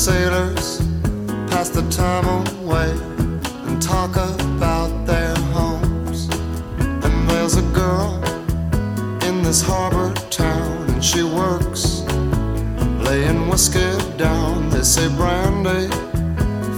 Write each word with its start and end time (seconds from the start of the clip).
sailors 0.00 0.78
pass 1.50 1.68
the 1.68 1.82
time 1.90 2.24
away 2.24 2.90
and 3.66 3.82
talk 3.82 4.16
about 4.16 4.69
this 9.50 9.62
harbor 9.62 10.14
town, 10.30 10.88
and 10.90 11.04
she 11.04 11.24
works 11.24 12.02
laying 13.02 13.48
whiskey 13.48 13.98
down. 14.16 14.70
They 14.70 14.82
say 14.82 15.08
brandy, 15.16 15.88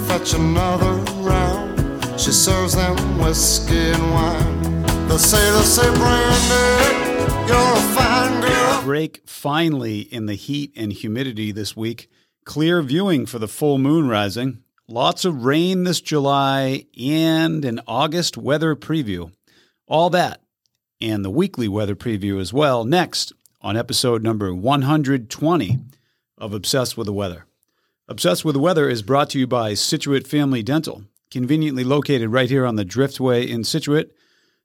fetch 0.08 0.32
another 0.32 0.94
round. 1.20 2.02
She 2.18 2.32
serves 2.32 2.74
them 2.74 2.96
whiskey 3.18 3.76
and 3.76 4.10
wine. 4.10 4.62
The 5.06 5.18
sailors 5.18 5.66
say, 5.66 5.82
Brandy, 5.82 7.46
you're 7.46 7.74
a 7.76 7.94
fine 7.94 8.40
girl. 8.40 8.82
break 8.84 9.20
finally 9.26 10.00
in 10.00 10.24
the 10.24 10.34
heat 10.34 10.72
and 10.74 10.94
humidity 10.94 11.52
this 11.52 11.76
week. 11.76 12.08
Clear 12.46 12.80
viewing 12.80 13.26
for 13.26 13.38
the 13.38 13.48
full 13.48 13.76
moon 13.76 14.08
rising. 14.08 14.62
Lots 14.88 15.26
of 15.26 15.44
rain 15.44 15.84
this 15.84 16.00
July 16.00 16.86
and 16.98 17.66
an 17.66 17.82
August 17.86 18.38
weather 18.38 18.74
preview. 18.74 19.30
All 19.86 20.08
that 20.08 20.41
and 21.02 21.24
the 21.24 21.30
weekly 21.30 21.66
weather 21.66 21.96
preview 21.96 22.40
as 22.40 22.52
well 22.52 22.84
next 22.84 23.32
on 23.60 23.76
episode 23.76 24.22
number 24.22 24.54
120 24.54 25.78
of 26.38 26.54
Obsessed 26.54 26.96
with 26.96 27.06
the 27.06 27.12
Weather. 27.12 27.44
Obsessed 28.06 28.44
with 28.44 28.54
the 28.54 28.60
Weather 28.60 28.88
is 28.88 29.02
brought 29.02 29.28
to 29.30 29.38
you 29.38 29.48
by 29.48 29.74
Scituate 29.74 30.28
Family 30.28 30.62
Dental, 30.62 31.02
conveniently 31.30 31.82
located 31.82 32.30
right 32.30 32.48
here 32.48 32.64
on 32.64 32.76
the 32.76 32.84
Driftway 32.84 33.48
in 33.48 33.64
Scituate. 33.64 34.12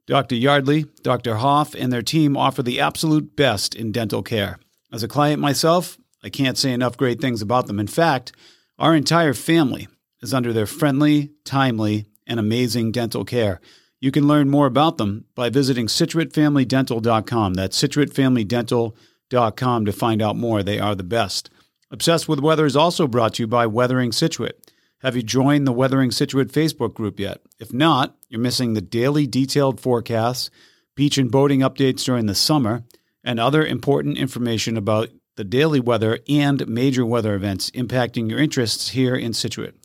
Dr. 0.05 0.35
Yardley, 0.35 0.85
Dr. 1.01 1.37
Hoff, 1.37 1.73
and 1.73 1.91
their 1.91 2.03
team 2.03 2.37
offer 2.37 2.61
the 2.61 2.79
absolute 2.79 3.35
best 3.35 3.73
in 3.73 3.91
dental 3.91 4.21
care. 4.21 4.59
As 4.93 5.01
a 5.01 5.07
client 5.07 5.41
myself, 5.41 5.97
I 6.23 6.29
can't 6.29 6.57
say 6.57 6.71
enough 6.71 6.97
great 6.97 7.19
things 7.19 7.41
about 7.41 7.65
them. 7.65 7.79
In 7.79 7.87
fact, 7.87 8.31
our 8.77 8.95
entire 8.95 9.33
family 9.33 9.87
is 10.21 10.35
under 10.35 10.53
their 10.53 10.67
friendly, 10.67 11.31
timely, 11.45 12.05
and 12.27 12.39
amazing 12.39 12.91
dental 12.91 13.25
care. 13.25 13.59
You 13.99 14.11
can 14.11 14.27
learn 14.27 14.49
more 14.49 14.67
about 14.67 14.97
them 14.97 15.25
by 15.33 15.49
visiting 15.49 15.87
ScituateFamilyDental.com. 15.87 17.53
That's 17.55 17.81
ScituateFamilyDental.com 17.81 19.85
to 19.85 19.91
find 19.91 20.21
out 20.21 20.35
more. 20.35 20.63
They 20.63 20.79
are 20.79 20.95
the 20.95 21.03
best. 21.03 21.49
Obsessed 21.89 22.27
with 22.27 22.39
Weather 22.39 22.65
is 22.65 22.75
also 22.75 23.07
brought 23.07 23.35
to 23.35 23.43
you 23.43 23.47
by 23.47 23.65
Weathering 23.65 24.11
Scituate. 24.11 24.71
Have 25.01 25.15
you 25.15 25.23
joined 25.23 25.65
the 25.65 25.71
Weathering 25.71 26.11
Scituate 26.11 26.51
Facebook 26.51 26.93
group 26.93 27.19
yet? 27.19 27.41
If 27.59 27.71
not, 27.71 28.15
you're 28.29 28.41
missing 28.41 28.73
the 28.73 28.81
daily 28.81 29.25
detailed 29.25 29.79
forecasts, 29.79 30.49
beach 30.95 31.17
and 31.17 31.31
boating 31.31 31.61
updates 31.61 32.03
during 32.03 32.25
the 32.25 32.35
summer, 32.35 32.83
and 33.23 33.39
other 33.39 33.65
important 33.65 34.17
information 34.17 34.77
about 34.77 35.09
the 35.37 35.43
daily 35.43 35.79
weather 35.79 36.19
and 36.27 36.67
major 36.67 37.05
weather 37.05 37.35
events 37.35 37.71
impacting 37.71 38.29
your 38.29 38.39
interests 38.39 38.89
here 38.89 39.15
in 39.15 39.33
Scituate. 39.33 39.75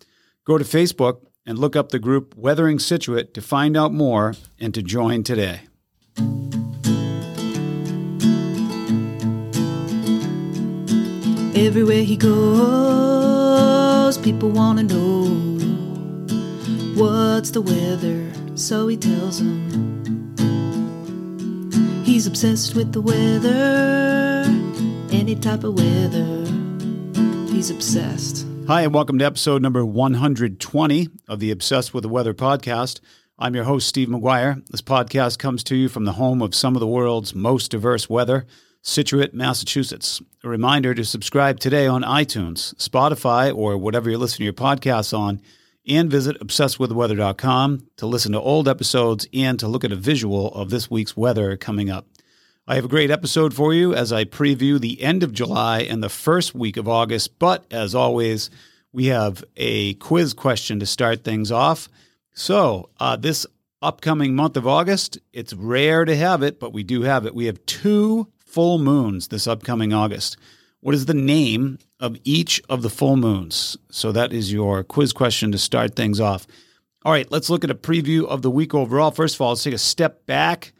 Go 0.46 0.58
to 0.58 0.64
Facebook 0.64 1.20
and 1.46 1.58
look 1.58 1.74
up 1.74 1.90
the 1.90 1.98
group 1.98 2.34
Weathering 2.36 2.78
Scituate 2.78 3.34
to 3.34 3.40
find 3.40 3.76
out 3.76 3.92
more 3.92 4.34
and 4.60 4.72
to 4.74 4.82
join 4.82 5.22
today. 5.22 5.62
Everywhere 11.54 12.02
he 12.02 12.16
goes, 12.16 14.18
people 14.18 14.50
want 14.50 14.78
to 14.78 14.84
know 14.84 15.24
what's 16.94 17.50
the 17.50 17.61
weather, 17.61 18.30
so 18.56 18.88
he 18.88 18.96
tells 18.96 19.38
them. 19.38 19.72
He's 22.05 22.27
obsessed 22.27 22.74
with 22.74 22.92
the 22.92 23.00
weather, 23.00 24.44
any 25.11 25.34
type 25.34 25.64
of 25.64 25.74
weather. 25.74 26.46
He's 27.52 27.70
obsessed. 27.70 28.46
Hi, 28.68 28.83
and 28.83 28.95
welcome 28.95 29.18
to 29.18 29.24
episode 29.24 29.61
number 29.61 29.84
120 29.84 31.08
of 31.28 31.40
the 31.40 31.50
Obsessed 31.50 31.92
with 31.92 32.02
the 32.02 32.08
Weather 32.08 32.33
podcast. 32.33 33.00
I'm 33.39 33.55
your 33.55 33.64
host, 33.64 33.89
Steve 33.89 34.08
McGuire. 34.08 34.64
This 34.68 34.80
podcast 34.80 35.39
comes 35.39 35.64
to 35.64 35.77
you 35.77 35.89
from 35.89 36.05
the 36.05 36.12
home 36.12 36.40
of 36.40 36.55
some 36.55 36.77
of 36.77 36.80
the 36.80 36.86
world's 36.86 37.34
most 37.34 37.73
diverse 37.73 38.08
weather, 38.08 38.46
Scituate, 38.80 39.34
Massachusetts. 39.34 40.23
A 40.45 40.48
reminder 40.48 40.95
to 40.95 41.05
subscribe 41.05 41.58
today 41.58 41.86
on 41.86 42.02
iTunes, 42.02 42.74
Spotify, 42.77 43.55
or 43.55 43.77
whatever 43.77 44.08
you're 44.08 44.18
listening 44.18 44.39
to 44.39 44.45
your 44.45 44.52
podcasts 44.52 45.17
on, 45.17 45.42
and 45.86 46.08
visit 46.11 46.39
obsessedwiththeweather.com 46.40 47.89
to 47.96 48.06
listen 48.06 48.33
to 48.33 48.40
old 48.40 48.68
episodes 48.68 49.27
and 49.34 49.58
to 49.58 49.67
look 49.67 49.84
at 49.84 49.92
a 49.92 49.96
visual 49.96 50.55
of 50.55 50.70
this 50.70 50.89
week's 50.90 51.17
weather 51.17 51.56
coming 51.56 51.90
up. 51.90 52.06
I 52.64 52.77
have 52.77 52.84
a 52.84 52.89
great 52.89 53.11
episode 53.11 53.52
for 53.55 53.74
you 53.74 53.92
as 53.92 54.12
I 54.12 54.24
preview 54.24 54.78
the 54.78 55.02
end 55.02 55.24
of 55.24 55.33
July 55.33 55.80
and 55.80 56.00
the 56.00 56.08
first 56.08 56.55
week 56.55 56.77
of 56.77 56.86
August. 56.86 57.36
But 57.40 57.67
as 57.73 57.92
always, 57.92 58.50
we 58.92 59.06
have 59.06 59.42
a 59.56 59.95
quiz 59.95 60.33
question 60.33 60.78
to 60.78 60.86
start 60.86 61.24
things 61.24 61.50
off. 61.50 61.89
So, 62.34 62.90
uh, 63.00 63.17
this 63.17 63.48
upcoming 63.83 64.36
month 64.36 64.56
of 64.56 64.68
August, 64.68 65.18
it's 65.33 65.52
rare 65.52 66.05
to 66.05 66.14
have 66.14 66.45
it, 66.45 66.61
but 66.61 66.73
we 66.73 66.84
do 66.84 67.02
have 67.02 67.27
it. 67.27 67.34
We 67.34 67.46
have 67.46 67.67
two 67.67 68.28
full 68.39 68.79
moons 68.79 69.27
this 69.27 69.48
upcoming 69.48 69.92
August. 69.92 70.36
What 70.83 70.94
is 70.94 71.06
the 71.06 71.14
name 71.14 71.79
of 71.98 72.17
each 72.23 72.62
of 72.68 72.83
the 72.83 72.90
full 72.90 73.17
moons? 73.17 73.77
So, 73.90 74.12
that 74.12 74.33
is 74.33 74.52
your 74.52 74.84
quiz 74.84 75.12
question 75.12 75.50
to 75.50 75.58
start 75.58 75.96
things 75.96 76.20
off. 76.20 76.46
All 77.05 77.11
right, 77.11 77.30
let's 77.33 77.50
look 77.50 77.64
at 77.64 77.73
a 77.73 77.74
preview 77.74 78.24
of 78.24 78.42
the 78.42 78.52
week 78.52 78.73
overall. 78.73 79.11
First 79.11 79.34
of 79.34 79.40
all, 79.40 79.48
let's 79.48 79.64
take 79.64 79.74
a 79.74 79.79
step 79.79 80.27
back 80.27 80.73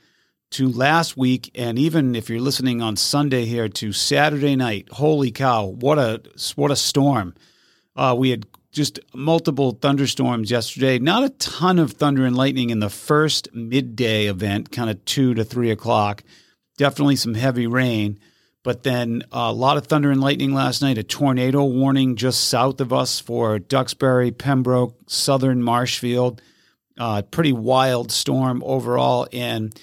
to 0.53 0.69
last 0.69 1.17
week, 1.17 1.51
and 1.55 1.79
even 1.79 2.15
if 2.15 2.29
you're 2.29 2.41
listening 2.41 2.81
on 2.81 2.97
Sunday 2.97 3.45
here 3.45 3.69
to 3.69 3.93
Saturday 3.93 4.57
night. 4.57 4.89
Holy 4.93 5.31
cow! 5.31 5.67
What 5.67 5.99
a 5.99 6.23
what 6.57 6.71
a 6.71 6.77
storm! 6.77 7.35
Uh, 7.97 8.15
we 8.19 8.31
had 8.31 8.47
just 8.71 9.01
multiple 9.15 9.73
thunderstorms 9.73 10.51
yesterday. 10.51 10.99
Not 10.99 11.25
a 11.25 11.29
ton 11.31 11.79
of 11.79 11.93
thunder 11.93 12.25
and 12.25 12.37
lightning 12.37 12.71
in 12.71 12.81
the 12.81 12.91
first 12.91 13.55
midday 13.55 14.27
event, 14.27 14.73
kind 14.73 14.89
of 14.91 15.05
two 15.05 15.35
to 15.35 15.45
three 15.45 15.71
o'clock. 15.71 16.23
Definitely 16.79 17.17
some 17.17 17.35
heavy 17.35 17.67
rain, 17.67 18.19
but 18.63 18.83
then 18.83 19.23
a 19.31 19.53
lot 19.53 19.77
of 19.77 19.87
thunder 19.87 20.11
and 20.11 20.21
lightning 20.21 20.55
last 20.55 20.81
night. 20.81 20.97
A 20.97 21.03
tornado 21.03 21.65
warning 21.65 22.17
just 22.17 22.49
south 22.49 22.81
of 22.81 22.93
us 22.93 23.21
for 23.21 23.59
Duxbury, 23.59 24.31
Pembroke, 24.31 24.97
Southern 25.07 25.63
Marshfield. 25.63 26.41
Uh, 26.99 27.23
pretty 27.23 27.53
wild 27.53 28.13
storm 28.13 28.63
overall, 28.67 29.27
and 29.33 29.79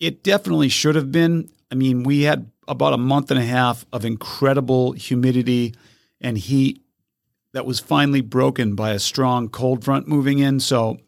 it 0.00 0.24
definitely 0.24 0.70
should 0.70 0.96
have 0.96 1.12
been. 1.12 1.50
I 1.70 1.74
mean, 1.74 2.02
we 2.02 2.22
had 2.22 2.50
about 2.66 2.94
a 2.94 2.98
month 2.98 3.30
and 3.30 3.38
a 3.38 3.44
half 3.44 3.84
of 3.92 4.04
incredible 4.04 4.92
humidity 4.92 5.74
and 6.20 6.36
heat 6.36 6.82
that 7.52 7.66
was 7.66 7.80
finally 7.80 8.20
broken 8.20 8.74
by 8.74 8.90
a 8.90 8.98
strong 8.98 9.48
cold 9.48 9.84
front 9.84 10.08
moving 10.08 10.38
in. 10.38 10.60
So 10.60 10.98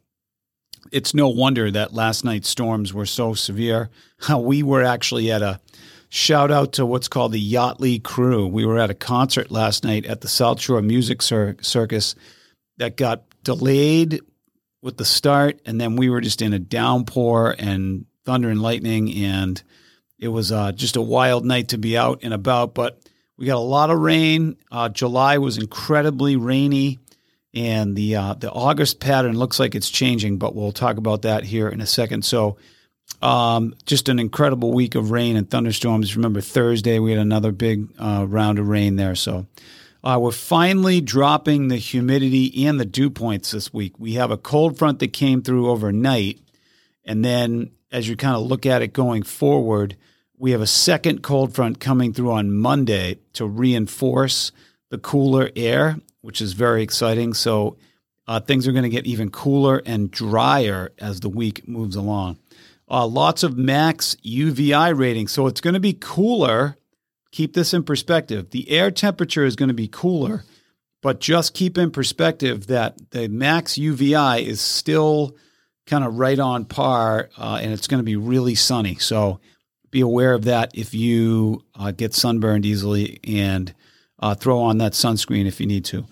it's 0.90 1.14
no 1.14 1.28
wonder 1.28 1.70
that 1.70 1.94
last 1.94 2.24
night's 2.24 2.48
storms 2.48 2.92
were 2.92 3.06
so 3.06 3.34
severe. 3.34 3.90
We 4.36 4.62
were 4.62 4.84
actually 4.84 5.32
at 5.32 5.42
a 5.42 5.60
shout 6.08 6.50
out 6.50 6.74
to 6.74 6.86
what's 6.86 7.08
called 7.08 7.32
the 7.32 7.52
Yachtly 7.52 8.02
Crew. 8.02 8.46
We 8.46 8.66
were 8.66 8.78
at 8.78 8.90
a 8.90 8.94
concert 8.94 9.50
last 9.50 9.82
night 9.82 10.04
at 10.04 10.20
the 10.20 10.28
South 10.28 10.60
Shore 10.60 10.82
Music 10.82 11.22
Cir- 11.22 11.56
Circus 11.60 12.14
that 12.76 12.96
got 12.96 13.22
delayed 13.42 14.20
with 14.82 14.96
the 14.96 15.04
start, 15.04 15.60
and 15.64 15.80
then 15.80 15.96
we 15.96 16.10
were 16.10 16.20
just 16.20 16.42
in 16.42 16.52
a 16.52 16.58
downpour 16.58 17.54
and 17.58 18.04
thunder 18.24 18.48
and 18.48 18.62
lightning, 18.62 19.12
and 19.14 19.62
it 20.18 20.28
was 20.28 20.52
uh, 20.52 20.72
just 20.72 20.96
a 20.96 21.02
wild 21.02 21.44
night 21.44 21.68
to 21.68 21.78
be 21.78 21.96
out 21.96 22.20
and 22.22 22.32
about. 22.32 22.74
But 22.74 23.00
we 23.36 23.46
got 23.46 23.56
a 23.56 23.58
lot 23.58 23.90
of 23.90 23.98
rain. 23.98 24.56
Uh, 24.70 24.88
July 24.88 25.38
was 25.38 25.58
incredibly 25.58 26.36
rainy, 26.36 26.98
and 27.54 27.96
the 27.96 28.16
uh, 28.16 28.34
the 28.34 28.50
August 28.50 29.00
pattern 29.00 29.36
looks 29.36 29.58
like 29.58 29.74
it's 29.74 29.90
changing. 29.90 30.38
But 30.38 30.54
we'll 30.54 30.72
talk 30.72 30.96
about 30.96 31.22
that 31.22 31.44
here 31.44 31.68
in 31.68 31.80
a 31.80 31.86
second. 31.86 32.24
So, 32.24 32.56
um, 33.20 33.74
just 33.84 34.08
an 34.08 34.18
incredible 34.18 34.72
week 34.72 34.94
of 34.94 35.10
rain 35.10 35.36
and 35.36 35.50
thunderstorms. 35.50 36.16
Remember 36.16 36.40
Thursday 36.40 36.98
we 36.98 37.10
had 37.10 37.20
another 37.20 37.52
big 37.52 37.88
uh, 37.98 38.26
round 38.28 38.58
of 38.58 38.68
rain 38.68 38.96
there. 38.96 39.14
So. 39.14 39.46
Uh, 40.04 40.18
we're 40.20 40.32
finally 40.32 41.00
dropping 41.00 41.68
the 41.68 41.76
humidity 41.76 42.66
and 42.66 42.80
the 42.80 42.84
dew 42.84 43.08
points 43.08 43.52
this 43.52 43.72
week. 43.72 43.96
We 44.00 44.14
have 44.14 44.32
a 44.32 44.36
cold 44.36 44.76
front 44.76 44.98
that 44.98 45.12
came 45.12 45.42
through 45.42 45.70
overnight, 45.70 46.40
and 47.04 47.24
then 47.24 47.70
as 47.92 48.08
you 48.08 48.16
kind 48.16 48.34
of 48.34 48.42
look 48.42 48.64
at 48.66 48.82
it 48.82 48.94
going 48.94 49.22
forward, 49.22 49.96
we 50.38 50.50
have 50.50 50.62
a 50.62 50.66
second 50.66 51.22
cold 51.22 51.54
front 51.54 51.78
coming 51.78 52.12
through 52.12 52.32
on 52.32 52.52
Monday 52.52 53.18
to 53.34 53.46
reinforce 53.46 54.50
the 54.90 54.98
cooler 54.98 55.50
air, 55.54 55.98
which 56.22 56.40
is 56.40 56.54
very 56.54 56.82
exciting. 56.82 57.34
So 57.34 57.76
uh, 58.26 58.40
things 58.40 58.66
are 58.66 58.72
going 58.72 58.82
to 58.82 58.88
get 58.88 59.06
even 59.06 59.30
cooler 59.30 59.82
and 59.84 60.10
drier 60.10 60.92
as 60.98 61.20
the 61.20 61.28
week 61.28 61.68
moves 61.68 61.94
along. 61.94 62.38
Uh, 62.90 63.06
lots 63.06 63.42
of 63.42 63.56
max 63.56 64.16
UVI 64.22 64.96
ratings. 64.96 65.32
So 65.32 65.46
it's 65.46 65.60
going 65.60 65.74
to 65.74 65.80
be 65.80 65.92
cooler. 65.92 66.76
Keep 67.30 67.54
this 67.54 67.72
in 67.72 67.84
perspective. 67.84 68.50
The 68.50 68.70
air 68.70 68.90
temperature 68.90 69.44
is 69.44 69.56
going 69.56 69.68
to 69.68 69.74
be 69.74 69.88
cooler, 69.88 70.44
but 71.02 71.20
just 71.20 71.54
keep 71.54 71.78
in 71.78 71.90
perspective 71.90 72.66
that 72.66 73.10
the 73.10 73.28
max 73.28 73.78
UVI 73.78 74.42
is 74.44 74.60
still 74.60 75.36
kind 75.86 76.04
of 76.04 76.18
right 76.18 76.38
on 76.38 76.64
par 76.64 77.28
uh, 77.36 77.58
and 77.62 77.72
it's 77.72 77.86
going 77.86 77.98
to 77.98 78.04
be 78.04 78.16
really 78.16 78.54
sunny. 78.54 78.96
So 78.96 79.40
be 79.90 80.00
aware 80.00 80.34
of 80.34 80.44
that 80.44 80.72
if 80.74 80.94
you 80.94 81.64
uh, 81.74 81.90
get 81.92 82.14
sunburned 82.14 82.64
easily 82.64 83.20
and 83.24 83.74
uh, 84.18 84.34
throw 84.34 84.60
on 84.60 84.78
that 84.78 84.92
sunscreen 84.92 85.46
if 85.46 85.60
you 85.60 85.66
need 85.66 85.84
to. 85.86 86.06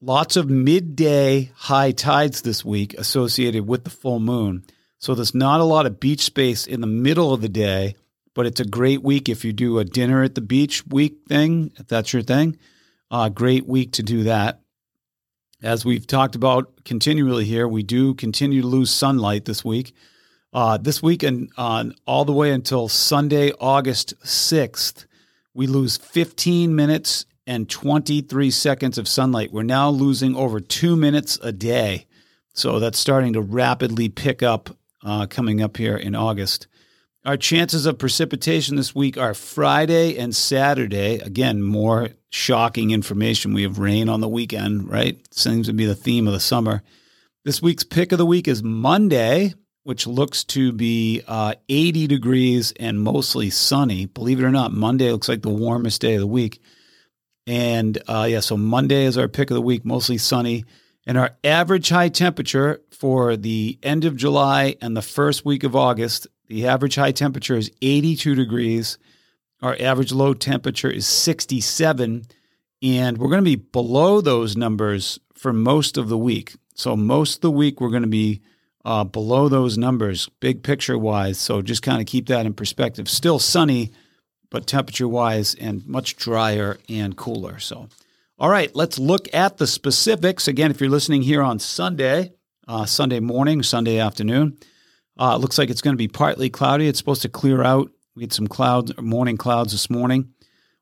Lots 0.00 0.36
of 0.36 0.50
midday 0.50 1.50
high 1.56 1.90
tides 1.90 2.42
this 2.42 2.64
week 2.64 2.94
associated 2.94 3.66
with 3.66 3.84
the 3.84 3.90
full 3.90 4.20
moon. 4.20 4.64
So 4.98 5.14
there's 5.14 5.34
not 5.34 5.60
a 5.60 5.64
lot 5.64 5.86
of 5.86 6.00
beach 6.00 6.20
space 6.20 6.66
in 6.66 6.80
the 6.80 6.86
middle 6.86 7.32
of 7.32 7.40
the 7.40 7.48
day, 7.48 7.96
but 8.34 8.46
it's 8.46 8.60
a 8.60 8.64
great 8.64 9.02
week 9.02 9.28
if 9.28 9.44
you 9.44 9.52
do 9.52 9.78
a 9.78 9.84
dinner 9.84 10.22
at 10.22 10.34
the 10.34 10.40
beach 10.40 10.86
week 10.86 11.20
thing, 11.28 11.72
if 11.76 11.88
that's 11.88 12.12
your 12.12 12.22
thing. 12.22 12.58
Uh, 13.10 13.28
great 13.28 13.66
week 13.66 13.92
to 13.92 14.02
do 14.02 14.24
that. 14.24 14.60
As 15.62 15.86
we've 15.86 16.06
talked 16.06 16.34
about 16.34 16.84
continually 16.84 17.46
here, 17.46 17.66
we 17.66 17.82
do 17.82 18.12
continue 18.12 18.60
to 18.60 18.66
lose 18.66 18.90
sunlight 18.90 19.46
this 19.46 19.64
week. 19.64 19.94
Uh, 20.52 20.76
this 20.76 21.02
week 21.02 21.22
and 21.22 21.50
on 21.56 21.94
all 22.06 22.26
the 22.26 22.32
way 22.32 22.50
until 22.50 22.88
Sunday, 22.88 23.52
August 23.58 24.14
6th, 24.22 25.06
we 25.54 25.66
lose 25.66 25.96
15 25.96 26.76
minutes 26.76 27.24
and 27.46 27.70
23 27.70 28.50
seconds 28.50 28.98
of 28.98 29.08
sunlight. 29.08 29.50
We're 29.50 29.62
now 29.62 29.88
losing 29.88 30.36
over 30.36 30.60
two 30.60 30.94
minutes 30.94 31.38
a 31.42 31.52
day. 31.52 32.06
So 32.52 32.78
that's 32.78 32.98
starting 32.98 33.32
to 33.32 33.40
rapidly 33.40 34.10
pick 34.10 34.42
up 34.42 34.76
uh, 35.02 35.26
coming 35.26 35.62
up 35.62 35.78
here 35.78 35.96
in 35.96 36.14
August. 36.14 36.66
Our 37.26 37.36
chances 37.36 37.86
of 37.86 37.98
precipitation 37.98 38.76
this 38.76 38.94
week 38.94 39.18
are 39.18 39.34
Friday 39.34 40.16
and 40.16 40.32
Saturday. 40.32 41.18
Again, 41.18 41.60
more 41.60 42.10
shocking 42.30 42.92
information. 42.92 43.52
We 43.52 43.64
have 43.64 43.80
rain 43.80 44.08
on 44.08 44.20
the 44.20 44.28
weekend, 44.28 44.88
right? 44.88 45.18
Seems 45.34 45.66
to 45.66 45.72
be 45.72 45.86
the 45.86 45.96
theme 45.96 46.28
of 46.28 46.32
the 46.32 46.38
summer. 46.38 46.84
This 47.44 47.60
week's 47.60 47.82
pick 47.82 48.12
of 48.12 48.18
the 48.18 48.24
week 48.24 48.46
is 48.46 48.62
Monday, 48.62 49.54
which 49.82 50.06
looks 50.06 50.44
to 50.44 50.70
be 50.70 51.20
uh, 51.26 51.54
80 51.68 52.06
degrees 52.06 52.72
and 52.78 53.00
mostly 53.00 53.50
sunny. 53.50 54.06
Believe 54.06 54.38
it 54.38 54.44
or 54.44 54.52
not, 54.52 54.72
Monday 54.72 55.10
looks 55.10 55.28
like 55.28 55.42
the 55.42 55.50
warmest 55.50 56.00
day 56.00 56.14
of 56.14 56.20
the 56.20 56.28
week. 56.28 56.62
And 57.44 58.00
uh, 58.06 58.28
yeah, 58.30 58.38
so 58.38 58.56
Monday 58.56 59.04
is 59.04 59.18
our 59.18 59.26
pick 59.26 59.50
of 59.50 59.56
the 59.56 59.60
week, 59.60 59.84
mostly 59.84 60.18
sunny. 60.18 60.64
And 61.04 61.18
our 61.18 61.32
average 61.42 61.88
high 61.88 62.08
temperature 62.08 62.82
for 62.92 63.36
the 63.36 63.80
end 63.82 64.04
of 64.04 64.14
July 64.14 64.76
and 64.80 64.96
the 64.96 65.02
first 65.02 65.44
week 65.44 65.64
of 65.64 65.74
August, 65.74 66.28
the 66.48 66.66
average 66.66 66.94
high 66.94 67.12
temperature 67.12 67.56
is 67.56 67.70
82 67.82 68.34
degrees. 68.34 68.98
Our 69.62 69.76
average 69.80 70.12
low 70.12 70.34
temperature 70.34 70.90
is 70.90 71.06
67. 71.06 72.26
And 72.82 73.18
we're 73.18 73.28
going 73.28 73.44
to 73.44 73.56
be 73.56 73.56
below 73.56 74.20
those 74.20 74.56
numbers 74.56 75.18
for 75.34 75.52
most 75.52 75.96
of 75.96 76.08
the 76.08 76.18
week. 76.18 76.54
So, 76.74 76.94
most 76.94 77.36
of 77.36 77.40
the 77.40 77.50
week, 77.50 77.80
we're 77.80 77.90
going 77.90 78.02
to 78.02 78.08
be 78.08 78.42
uh, 78.84 79.04
below 79.04 79.48
those 79.48 79.78
numbers, 79.78 80.28
big 80.40 80.62
picture 80.62 80.98
wise. 80.98 81.38
So, 81.38 81.62
just 81.62 81.82
kind 81.82 82.00
of 82.00 82.06
keep 82.06 82.26
that 82.28 82.44
in 82.44 82.52
perspective. 82.52 83.08
Still 83.08 83.38
sunny 83.38 83.92
but 84.50 84.66
temperature 84.66 85.08
wise 85.08 85.54
and 85.54 85.86
much 85.86 86.16
drier 86.16 86.78
and 86.88 87.16
cooler. 87.16 87.58
So, 87.58 87.88
all 88.38 88.48
right, 88.48 88.74
let's 88.74 88.98
look 88.98 89.32
at 89.34 89.56
the 89.56 89.66
specifics. 89.66 90.46
Again, 90.46 90.70
if 90.70 90.80
you're 90.80 90.90
listening 90.90 91.22
here 91.22 91.42
on 91.42 91.58
Sunday, 91.58 92.32
uh, 92.68 92.84
Sunday 92.84 93.20
morning, 93.20 93.62
Sunday 93.62 93.98
afternoon, 93.98 94.58
uh, 95.18 95.34
it 95.36 95.40
looks 95.40 95.58
like 95.58 95.70
it's 95.70 95.80
going 95.80 95.94
to 95.94 95.98
be 95.98 96.08
partly 96.08 96.50
cloudy. 96.50 96.88
It's 96.88 96.98
supposed 96.98 97.22
to 97.22 97.28
clear 97.28 97.62
out. 97.62 97.90
We 98.14 98.22
had 98.22 98.32
some 98.32 98.46
clouds, 98.46 98.92
morning 98.98 99.36
clouds 99.36 99.72
this 99.72 99.90
morning. 99.90 100.32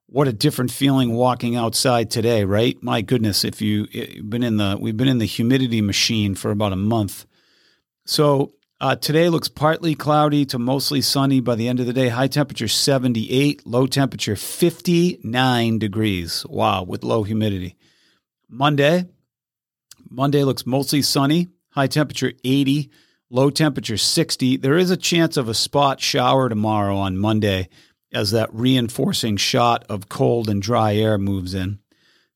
What 0.06 0.28
a 0.28 0.32
different 0.32 0.70
feeling 0.70 1.14
walking 1.14 1.56
outside 1.56 2.10
today, 2.10 2.44
right? 2.44 2.80
My 2.82 3.00
goodness, 3.00 3.44
if 3.44 3.60
you, 3.60 3.88
have 3.94 4.30
been 4.30 4.42
in 4.42 4.58
the, 4.58 4.76
we've 4.80 4.96
been 4.96 5.08
in 5.08 5.18
the 5.18 5.26
humidity 5.26 5.80
machine 5.80 6.34
for 6.34 6.50
about 6.50 6.72
a 6.72 6.76
month. 6.76 7.26
So 8.06 8.54
uh, 8.80 8.96
today 8.96 9.28
looks 9.28 9.48
partly 9.48 9.94
cloudy 9.94 10.44
to 10.46 10.58
mostly 10.58 11.00
sunny 11.00 11.40
by 11.40 11.54
the 11.54 11.68
end 11.68 11.80
of 11.80 11.86
the 11.86 11.92
day. 11.92 12.08
High 12.08 12.26
temperature 12.28 12.68
78, 12.68 13.66
low 13.66 13.86
temperature 13.86 14.36
59 14.36 15.78
degrees. 15.78 16.44
Wow, 16.48 16.82
with 16.82 17.02
low 17.02 17.22
humidity. 17.22 17.76
Monday, 18.48 19.06
Monday 20.10 20.44
looks 20.44 20.66
mostly 20.66 21.02
sunny. 21.02 21.48
High 21.70 21.86
temperature 21.86 22.32
80, 22.44 22.90
low 23.34 23.50
temperature 23.50 23.96
60. 23.96 24.58
There 24.58 24.78
is 24.78 24.92
a 24.92 24.96
chance 24.96 25.36
of 25.36 25.48
a 25.48 25.54
spot 25.54 26.00
shower 26.00 26.48
tomorrow 26.48 26.96
on 26.96 27.18
Monday 27.18 27.68
as 28.12 28.30
that 28.30 28.54
reinforcing 28.54 29.36
shot 29.36 29.84
of 29.88 30.08
cold 30.08 30.48
and 30.48 30.62
dry 30.62 30.94
air 30.94 31.18
moves 31.18 31.52
in. 31.52 31.80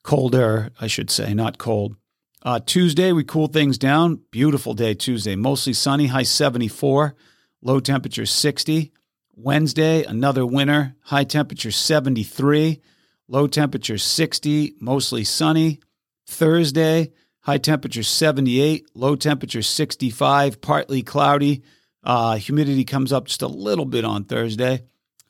Colder, 0.03 0.73
I 0.81 0.89
should 0.89 1.09
say, 1.09 1.35
not 1.35 1.57
cold. 1.57 1.95
Uh, 2.43 2.59
Tuesday, 2.59 3.13
we 3.13 3.23
cool 3.23 3.47
things 3.47 3.79
down. 3.79 4.23
Beautiful 4.33 4.75
day 4.75 4.93
Tuesday. 4.93 5.37
Mostly 5.37 5.73
sunny, 5.73 6.09
high 6.09 6.25
74, 6.25 7.15
low 7.63 7.79
temperature 7.79 8.27
60. 8.27 8.93
Wednesday, 9.37 10.03
another 10.03 10.45
winter, 10.45 10.97
high 11.03 11.23
temperature 11.23 11.71
73, 11.71 12.81
low 13.29 13.47
temperature 13.47 13.99
60, 13.99 14.75
mostly 14.81 15.23
sunny. 15.23 15.79
Thursday, 16.27 17.13
high 17.49 17.57
temperature 17.57 18.03
78, 18.03 18.89
low 18.95 19.17
temperature 19.17 19.63
65, 19.63 20.61
partly 20.61 21.03
cloudy. 21.03 21.63
Uh, 22.05 22.37
humidity 22.37 22.85
comes 22.85 23.11
up 23.11 23.25
just 23.25 23.41
a 23.41 23.47
little 23.49 23.87
bit 23.87 24.05
on 24.05 24.25
Thursday. 24.25 24.83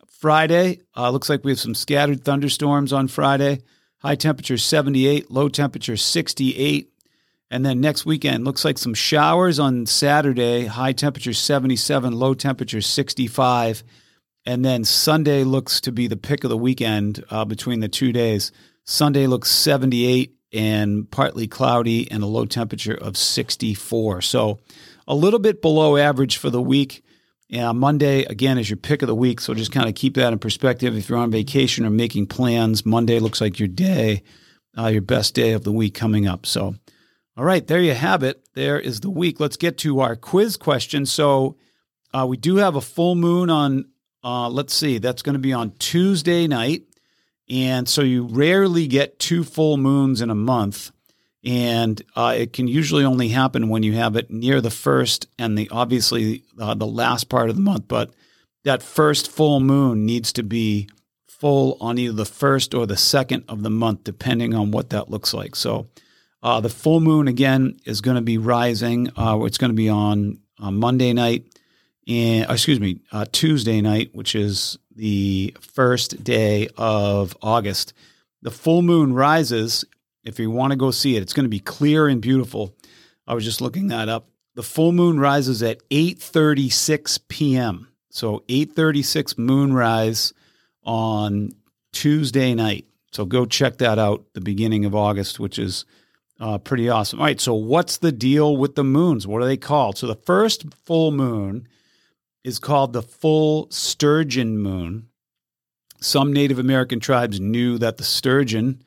Friday, 0.08 0.80
uh, 0.96 1.10
looks 1.10 1.28
like 1.28 1.44
we 1.44 1.52
have 1.52 1.60
some 1.60 1.76
scattered 1.76 2.24
thunderstorms 2.24 2.92
on 2.92 3.06
Friday. 3.06 3.60
High 3.98 4.16
temperature 4.16 4.58
78, 4.58 5.30
low 5.30 5.48
temperature 5.48 5.96
68, 5.96 6.90
and 7.52 7.64
then 7.64 7.80
next 7.80 8.04
weekend 8.04 8.44
looks 8.44 8.64
like 8.64 8.78
some 8.78 8.94
showers 8.94 9.60
on 9.60 9.86
Saturday, 9.86 10.66
high 10.66 10.94
temperature 10.94 11.32
77, 11.32 12.12
low 12.14 12.34
temperature 12.34 12.80
65. 12.80 13.84
And 14.44 14.64
then 14.64 14.82
Sunday 14.82 15.44
looks 15.44 15.80
to 15.82 15.92
be 15.92 16.08
the 16.08 16.16
pick 16.16 16.42
of 16.42 16.50
the 16.50 16.58
weekend 16.58 17.22
uh, 17.30 17.44
between 17.44 17.78
the 17.78 17.88
two 17.88 18.10
days. 18.10 18.50
Sunday 18.82 19.28
looks 19.28 19.52
78 19.52 20.34
and 20.52 21.10
partly 21.10 21.46
cloudy 21.46 22.10
and 22.10 22.22
a 22.22 22.26
low 22.26 22.44
temperature 22.44 22.94
of 22.94 23.16
64. 23.16 24.22
So 24.22 24.58
a 25.06 25.14
little 25.14 25.38
bit 25.38 25.62
below 25.62 25.96
average 25.96 26.36
for 26.36 26.50
the 26.50 26.62
week. 26.62 27.04
Yeah, 27.48 27.72
Monday 27.72 28.24
again 28.24 28.58
is 28.58 28.68
your 28.68 28.76
pick 28.76 29.00
of 29.02 29.08
the 29.08 29.14
week, 29.14 29.40
so 29.40 29.54
just 29.54 29.73
kind 29.73 29.88
of 29.88 29.94
keep 29.94 30.14
that 30.16 30.32
in 30.32 30.38
perspective. 30.38 30.96
If 30.96 31.08
you're 31.08 31.18
on 31.18 31.30
vacation 31.30 31.87
or 31.87 31.90
making 31.90 32.26
plans, 32.26 32.84
Monday 32.84 33.18
looks 33.20 33.40
like 33.40 33.58
your 33.58 33.68
day, 33.68 34.23
uh, 34.76 34.88
your 34.88 35.02
best 35.02 35.34
day 35.34 35.52
of 35.52 35.64
the 35.64 35.73
week 35.73 35.94
coming 35.94 36.26
up. 36.26 36.44
So 36.44 36.75
all 37.38 37.44
right, 37.44 37.64
there 37.64 37.80
you 37.80 37.94
have 37.94 38.25
it. 38.25 38.44
There 38.54 38.80
is 38.80 38.99
the 38.99 39.11
week. 39.11 39.38
Let's 39.38 39.56
get 39.56 39.78
to 39.78 40.00
our 40.00 40.16
quiz 40.16 40.56
question. 40.56 41.06
So 41.06 41.56
uh, 42.12 42.26
we 42.28 42.37
do 42.37 42.56
have 42.56 42.75
a 42.75 42.80
full 42.80 43.14
moon 43.14 43.49
on, 43.49 43.84
uh, 44.25 44.49
let's 44.49 44.75
see, 44.75 44.99
that's 44.99 45.23
going 45.23 45.34
to 45.34 45.38
be 45.38 45.52
on 45.52 45.70
Tuesday 45.78 46.49
night. 46.49 46.82
And 47.50 47.88
so 47.88 48.02
you 48.02 48.25
rarely 48.25 48.87
get 48.87 49.19
two 49.19 49.45
full 49.45 49.76
moons 49.76 50.21
in 50.21 50.31
a 50.31 50.35
month. 50.35 50.90
And 51.45 52.02
uh, 52.17 52.35
it 52.37 52.52
can 52.52 52.69
usually 52.69 53.05
only 53.05 53.28
happen 53.28 53.69
when 53.69 53.83
you 53.83 53.95
have 53.95 54.17
it 54.17 54.31
near 54.31 54.61
the 54.61 54.71
first 54.71 55.28
and 55.38 55.57
the 55.57 55.69
obviously 55.71 56.43
uh, 56.61 56.75
the 56.75 56.87
last 56.87 57.28
part 57.28 57.49
of 57.49 57.57
the 57.57 57.62
month. 57.62 57.88
But 57.88 58.11
that 58.64 58.83
first 58.83 59.31
full 59.31 59.61
moon 59.61 60.05
needs 60.05 60.33
to 60.35 60.43
be 60.43 60.88
full 61.26 61.78
on 61.81 61.99
either 61.99 62.12
the 62.12 62.25
first 62.25 62.75
or 62.75 62.87
the 62.87 62.97
second 62.97 63.45
of 63.49 63.62
the 63.62 63.71
month, 63.71 64.05
depending 64.05 64.55
on 64.55 64.73
what 64.73 64.90
that 64.90 65.09
looks 65.09 65.33
like. 65.33 65.55
So 65.55 65.87
uh, 66.43 66.61
the 66.61 66.69
full 66.69 67.00
moon 67.00 67.28
again 67.28 67.78
is 67.85 68.00
going 68.00 68.17
to 68.17 68.23
be 68.23 68.38
rising. 68.38 69.11
Uh, 69.17 69.40
it's 69.45 69.59
going 69.59 69.71
to 69.71 69.76
be 69.76 69.88
on 69.88 70.40
uh, 70.61 70.71
Monday 70.71 71.12
night, 71.12 71.57
and 72.08 72.48
uh, 72.48 72.54
excuse 72.54 72.80
me, 72.80 73.00
uh, 73.12 73.26
Tuesday 73.30 73.80
night, 73.80 74.10
which 74.14 74.34
is 74.34 74.78
the 74.96 75.54
first 75.60 76.24
day 76.24 76.68
of 76.76 77.36
August. 77.42 77.92
The 78.42 78.50
full 78.50 78.82
moon 78.82 79.12
rises. 79.12 79.84
If 80.24 80.38
you 80.38 80.50
want 80.50 80.72
to 80.72 80.76
go 80.76 80.90
see 80.90 81.16
it, 81.16 81.22
it's 81.22 81.34
going 81.34 81.44
to 81.44 81.50
be 81.50 81.60
clear 81.60 82.08
and 82.08 82.20
beautiful. 82.20 82.74
I 83.26 83.34
was 83.34 83.44
just 83.44 83.60
looking 83.60 83.88
that 83.88 84.08
up. 84.08 84.28
The 84.54 84.62
full 84.62 84.92
moon 84.92 85.20
rises 85.20 85.62
at 85.62 85.86
8:36 85.90 87.20
p.m. 87.28 87.88
So 88.10 88.42
8:36 88.48 89.36
moonrise 89.36 90.32
on 90.82 91.52
Tuesday 91.92 92.54
night. 92.54 92.86
So 93.12 93.24
go 93.24 93.44
check 93.44 93.78
that 93.78 93.98
out. 93.98 94.24
The 94.32 94.40
beginning 94.40 94.84
of 94.84 94.94
August, 94.94 95.38
which 95.38 95.58
is 95.58 95.84
uh, 96.40 96.58
pretty 96.58 96.88
awesome. 96.88 97.20
All 97.20 97.26
right, 97.26 97.40
so 97.40 97.54
what's 97.54 97.98
the 97.98 98.12
deal 98.12 98.56
with 98.56 98.76
the 98.76 98.84
moons? 98.84 99.26
What 99.26 99.42
are 99.42 99.46
they 99.46 99.56
called? 99.56 99.98
So 99.98 100.06
the 100.06 100.14
first 100.14 100.72
full 100.84 101.10
moon 101.10 101.68
is 102.49 102.59
called 102.59 102.95
the 102.95 103.02
full 103.02 103.71
sturgeon 103.71 104.59
moon. 104.59 105.07
Some 106.00 106.33
Native 106.33 106.59
American 106.59 106.99
tribes 106.99 107.38
knew 107.38 107.76
that 107.76 107.99
the 107.99 108.05
sturgeon, 108.05 108.83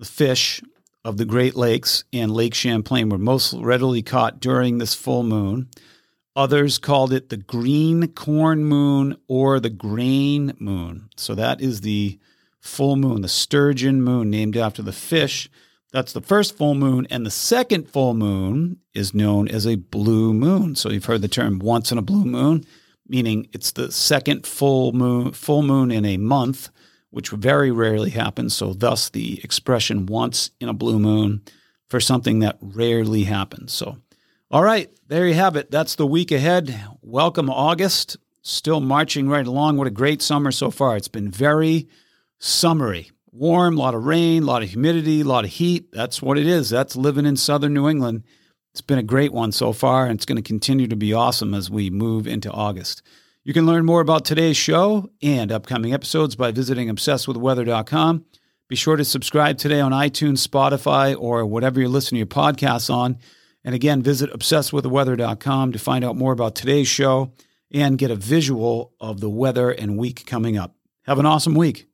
the 0.00 0.04
fish 0.04 0.60
of 1.04 1.16
the 1.16 1.24
Great 1.24 1.54
Lakes 1.54 2.02
and 2.12 2.32
Lake 2.32 2.54
Champlain, 2.54 3.08
were 3.08 3.18
most 3.18 3.54
readily 3.54 4.02
caught 4.02 4.40
during 4.40 4.78
this 4.78 4.94
full 4.94 5.22
moon. 5.22 5.68
Others 6.34 6.78
called 6.78 7.12
it 7.12 7.28
the 7.28 7.36
green 7.36 8.08
corn 8.08 8.64
moon 8.64 9.16
or 9.28 9.60
the 9.60 9.70
grain 9.70 10.54
moon. 10.58 11.08
So 11.16 11.36
that 11.36 11.60
is 11.60 11.82
the 11.82 12.18
full 12.58 12.96
moon, 12.96 13.22
the 13.22 13.28
sturgeon 13.28 14.02
moon, 14.02 14.28
named 14.28 14.56
after 14.56 14.82
the 14.82 14.92
fish. 14.92 15.48
That's 15.92 16.12
the 16.12 16.20
first 16.20 16.56
full 16.56 16.74
moon. 16.74 17.06
And 17.10 17.24
the 17.24 17.30
second 17.30 17.88
full 17.88 18.14
moon 18.14 18.78
is 18.92 19.14
known 19.14 19.46
as 19.46 19.68
a 19.68 19.76
blue 19.76 20.34
moon. 20.34 20.74
So 20.74 20.90
you've 20.90 21.04
heard 21.04 21.22
the 21.22 21.28
term 21.28 21.60
once 21.60 21.92
in 21.92 21.98
a 21.98 22.02
blue 22.02 22.24
moon, 22.24 22.64
meaning 23.06 23.48
it's 23.52 23.72
the 23.72 23.92
second 23.92 24.46
full 24.46 24.92
moon, 24.92 25.32
full 25.32 25.62
moon 25.62 25.90
in 25.90 26.04
a 26.04 26.16
month, 26.16 26.70
which 27.10 27.30
very 27.30 27.70
rarely 27.70 28.10
happens. 28.10 28.54
So 28.54 28.72
thus 28.72 29.10
the 29.10 29.40
expression 29.44 30.06
once 30.06 30.50
in 30.60 30.68
a 30.68 30.74
blue 30.74 30.98
moon 30.98 31.42
for 31.88 32.00
something 32.00 32.40
that 32.40 32.58
rarely 32.60 33.24
happens. 33.24 33.72
So 33.72 33.98
all 34.50 34.62
right, 34.62 34.88
there 35.08 35.26
you 35.26 35.34
have 35.34 35.56
it. 35.56 35.70
That's 35.70 35.96
the 35.96 36.06
week 36.06 36.30
ahead. 36.30 36.80
Welcome, 37.02 37.50
August. 37.50 38.16
Still 38.42 38.78
marching 38.78 39.28
right 39.28 39.46
along. 39.46 39.78
What 39.78 39.86
a 39.86 39.90
great 39.90 40.22
summer 40.22 40.52
so 40.52 40.70
far. 40.70 40.96
It's 40.96 41.08
been 41.08 41.30
very 41.30 41.88
summery, 42.38 43.10
warm, 43.32 43.76
a 43.76 43.80
lot 43.80 43.94
of 43.94 44.04
rain, 44.04 44.44
a 44.44 44.46
lot 44.46 44.62
of 44.62 44.68
humidity, 44.68 45.22
a 45.22 45.24
lot 45.24 45.44
of 45.44 45.50
heat. 45.50 45.90
That's 45.92 46.22
what 46.22 46.38
it 46.38 46.46
is. 46.46 46.70
That's 46.70 46.94
living 46.94 47.26
in 47.26 47.36
southern 47.36 47.74
New 47.74 47.88
England. 47.88 48.22
It's 48.74 48.80
been 48.80 48.98
a 48.98 49.04
great 49.04 49.32
one 49.32 49.52
so 49.52 49.72
far, 49.72 50.06
and 50.06 50.16
it's 50.16 50.24
going 50.24 50.34
to 50.34 50.42
continue 50.42 50.88
to 50.88 50.96
be 50.96 51.12
awesome 51.12 51.54
as 51.54 51.70
we 51.70 51.90
move 51.90 52.26
into 52.26 52.50
August. 52.50 53.02
You 53.44 53.52
can 53.54 53.66
learn 53.66 53.84
more 53.84 54.00
about 54.00 54.24
today's 54.24 54.56
show 54.56 55.10
and 55.22 55.52
upcoming 55.52 55.94
episodes 55.94 56.34
by 56.34 56.50
visiting 56.50 56.88
obsessedwithweather.com. 56.88 58.24
Be 58.68 58.74
sure 58.74 58.96
to 58.96 59.04
subscribe 59.04 59.58
today 59.58 59.78
on 59.78 59.92
iTunes, 59.92 60.44
Spotify, 60.44 61.16
or 61.16 61.46
whatever 61.46 61.78
you're 61.78 61.88
listening 61.88 62.26
to 62.26 62.36
your 62.36 62.44
podcasts 62.44 62.92
on. 62.92 63.18
And 63.62 63.76
again, 63.76 64.02
visit 64.02 64.32
obsessedwiththeweather.com 64.32 65.70
to 65.70 65.78
find 65.78 66.04
out 66.04 66.16
more 66.16 66.32
about 66.32 66.56
today's 66.56 66.88
show 66.88 67.32
and 67.72 67.96
get 67.96 68.10
a 68.10 68.16
visual 68.16 68.92
of 68.98 69.20
the 69.20 69.30
weather 69.30 69.70
and 69.70 69.96
week 69.96 70.26
coming 70.26 70.58
up. 70.58 70.74
Have 71.04 71.20
an 71.20 71.26
awesome 71.26 71.54
week. 71.54 71.86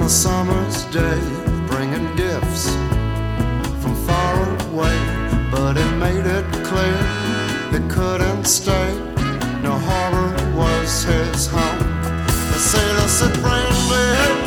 On 0.00 0.06
a 0.06 0.08
summer's 0.08 0.84
day, 0.86 1.20
bringing 1.66 2.14
gifts 2.16 2.70
from 3.82 3.94
far 4.06 4.34
away. 4.68 4.96
But 5.50 5.76
he 5.76 5.84
made 5.96 6.26
it 6.26 6.44
clear 6.64 6.98
he 7.72 7.86
couldn't 7.88 8.44
stay. 8.46 8.94
No 9.62 9.72
harbor 9.78 10.56
was 10.56 11.04
his 11.04 11.46
home. 11.46 11.78
The 12.26 12.58
sailor 12.58 13.08
said, 13.08 13.32
Bring 13.42 14.39